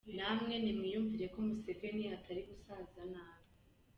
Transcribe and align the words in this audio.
Namwe 0.17 0.53
nimwiyumvire 0.59 1.25
ko 1.33 1.39
Museveni 1.47 2.03
atari 2.17 2.41
gusaza 2.49 3.01
nabi! 3.13 3.45